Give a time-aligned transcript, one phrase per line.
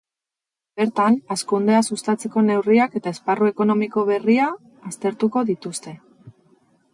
[0.79, 4.49] Bertan, hazkundea sustatzeko neurriak eta esparru ekonomiko berria
[4.93, 5.95] aztertuko dituzte.